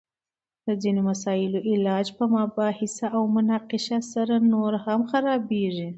د 0.65 0.67
ځینو 0.83 1.01
مسائلو 1.09 1.59
علاج 1.71 2.07
په 2.17 2.23
مباحثه 2.37 3.05
او 3.15 3.21
مناقشه 3.35 3.99
سره 4.13 4.35
نور 4.53 4.71
هم 4.85 5.01
خرابیږي! 5.11 5.89